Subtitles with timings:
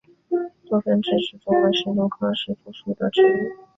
[0.67, 3.67] 多分枝石竹为石竹科石竹属的植物。